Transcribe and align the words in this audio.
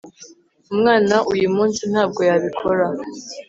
umwana 0.73 1.15
uyumunsi 1.33 1.81
ntabwo 1.91 2.21
yabikora 2.29 2.85